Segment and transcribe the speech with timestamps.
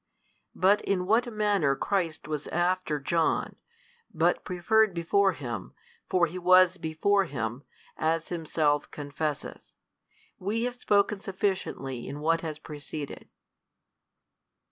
[0.55, 3.55] But in what manner Christ was after John,
[4.11, 5.75] but preferred before him,
[6.09, 7.65] for He was before him,
[7.97, 9.61] as himself confesseth,
[10.39, 13.29] we have spoken sufficiently in what has preceded.